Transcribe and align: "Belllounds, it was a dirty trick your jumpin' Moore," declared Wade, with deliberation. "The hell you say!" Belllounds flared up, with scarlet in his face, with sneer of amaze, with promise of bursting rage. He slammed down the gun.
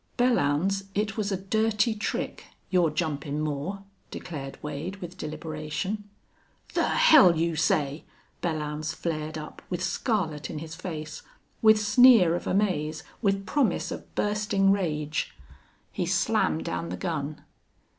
"Belllounds, 0.17 0.85
it 0.95 1.15
was 1.15 1.31
a 1.31 1.37
dirty 1.37 1.93
trick 1.93 2.45
your 2.71 2.89
jumpin' 2.89 3.39
Moore," 3.39 3.83
declared 4.09 4.57
Wade, 4.63 4.95
with 4.95 5.15
deliberation. 5.15 6.09
"The 6.73 6.87
hell 6.87 7.37
you 7.37 7.55
say!" 7.55 8.05
Belllounds 8.41 8.95
flared 8.95 9.37
up, 9.37 9.61
with 9.69 9.83
scarlet 9.83 10.49
in 10.49 10.57
his 10.57 10.73
face, 10.73 11.21
with 11.61 11.79
sneer 11.79 12.33
of 12.35 12.47
amaze, 12.47 13.03
with 13.21 13.45
promise 13.45 13.91
of 13.91 14.15
bursting 14.15 14.71
rage. 14.71 15.35
He 15.91 16.07
slammed 16.07 16.65
down 16.65 16.89
the 16.89 16.97
gun. 16.97 17.43